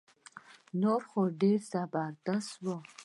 [0.81, 2.75] نور خو ډير زبردست وو